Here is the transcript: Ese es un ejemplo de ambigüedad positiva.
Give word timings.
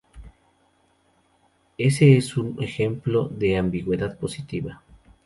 Ese 1.77 2.17
es 2.17 2.35
un 2.35 2.57
ejemplo 2.63 3.27
de 3.27 3.55
ambigüedad 3.59 4.17
positiva. 4.17 4.81